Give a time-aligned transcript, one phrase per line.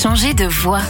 [0.00, 0.80] changer de voix.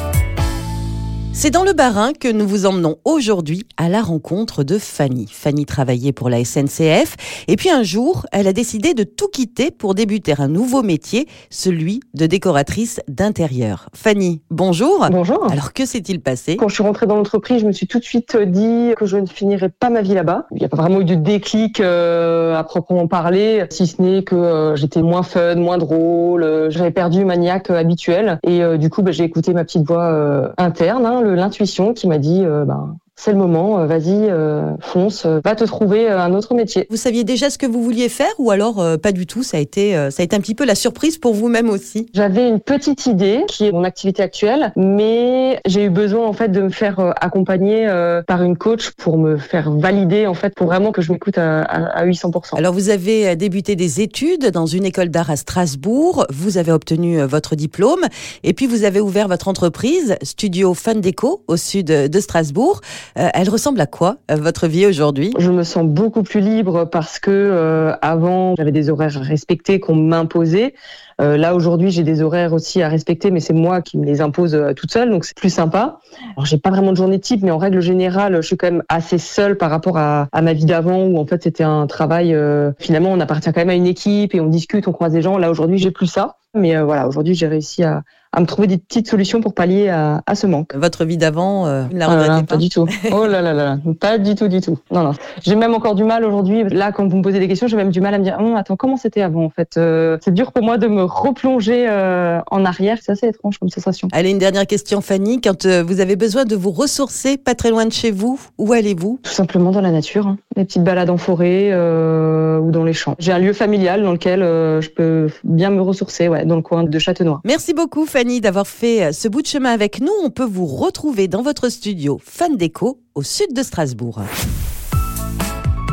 [1.33, 5.27] C'est dans le Bas-Rhin que nous vous emmenons aujourd'hui à la rencontre de Fanny.
[5.31, 9.71] Fanny travaillait pour la SNCF et puis un jour, elle a décidé de tout quitter
[9.71, 13.89] pour débuter un nouveau métier, celui de décoratrice d'intérieur.
[13.95, 15.07] Fanny, bonjour.
[15.11, 15.51] Bonjour.
[15.51, 16.57] Alors que s'est-il passé?
[16.57, 19.17] Quand je suis rentrée dans l'entreprise, je me suis tout de suite dit que je
[19.17, 20.47] ne finirais pas ma vie là-bas.
[20.51, 24.25] Il n'y a pas vraiment eu de déclic euh, à proprement parler, si ce n'est
[24.25, 28.77] que euh, j'étais moins fun, moins drôle, euh, j'avais perdu ma niaque habituelle et euh,
[28.77, 32.45] du coup bah, j'ai écouté ma petite voix euh, interne, hein, l'intuition qui m'a dit
[32.45, 36.55] euh, ben, c'est le moment, euh, vas-y, euh, fonce, euh, va te trouver un autre
[36.55, 36.87] métier.
[36.89, 39.59] Vous saviez déjà ce que vous vouliez faire ou alors euh, pas du tout Ça
[39.59, 42.07] a été, euh, ça a été un petit peu la surprise pour vous-même aussi?
[42.15, 46.49] J'avais une petite idée qui est mon activité actuelle, mais j'ai eu besoin en fait
[46.49, 47.87] de me faire accompagner
[48.27, 51.61] par une coach pour me faire valider en fait pour vraiment que je m'écoute à,
[51.61, 52.57] à, à 800%.
[52.57, 57.21] Alors vous avez débuté des études dans une école d'art à Strasbourg, vous avez obtenu
[57.23, 58.07] votre diplôme
[58.45, 62.81] et puis vous avez ouvert votre entreprise Studio Fan Déco au sud de Strasbourg.
[63.19, 65.33] Euh, elle ressemble à quoi euh, votre vie aujourd'hui?
[65.39, 69.81] Je me sens beaucoup plus libre parce que euh, avant j'avais des horaires à respecter
[69.81, 70.75] qu'on m'imposait.
[71.23, 74.59] Là aujourd'hui j'ai des horaires aussi à respecter, mais c'est moi qui me les impose
[74.75, 75.99] toute seule, donc c'est plus sympa.
[76.35, 78.83] Alors j'ai pas vraiment de journée type, mais en règle générale je suis quand même
[78.89, 82.35] assez seule par rapport à, ma vie d'avant où en fait c'était un travail.
[82.79, 85.37] finalement on appartient quand même à une équipe et on discute, on croise des gens.
[85.37, 88.79] Là aujourd'hui j'ai plus ça, mais voilà aujourd'hui j'ai réussi à, à me trouver des
[88.79, 90.75] petites solutions pour pallier à, à ce manque.
[90.75, 92.87] Votre vie d'avant, euh, vous ne la Ah là là, regrettez pas pas du tout.
[93.13, 94.79] Oh là là là là, pas du tout, du tout.
[94.93, 95.13] Non, non.
[95.43, 96.63] J'ai même encore du mal aujourd'hui.
[96.69, 98.55] Là, quand vous me posez des questions, j'ai même du mal à me dire, Hum,
[98.55, 102.39] attends, comment c'était avant en fait Euh, C'est dur pour moi de me replonger euh,
[102.51, 102.99] en arrière.
[103.03, 104.07] C'est assez étrange comme sensation.
[104.13, 105.41] Allez, une dernière question Fanny.
[105.41, 108.73] Quand euh, vous avez besoin de vous ressourcer pas très loin de chez vous, où
[108.73, 109.19] allez-vous?
[109.25, 110.39] Tout simplement dans la nature, hein.
[110.55, 113.17] des petites balades en forêt euh, ou dans les champs.
[113.19, 116.63] J'ai un lieu familial dans lequel euh, je peux bien me ressourcer, ouais, dans le
[116.63, 117.41] coin de Châtenois.
[117.45, 120.13] Merci beaucoup Fanny d'avoir fait euh, ce bout de chemin avec nous.
[120.23, 124.21] On peut vous retrouver dans votre studio Fan Déco au sud de Strasbourg.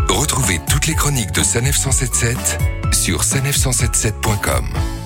[0.09, 2.37] Retrouvez toutes les chroniques de Sanef 177
[2.93, 4.96] sur sanef177.com.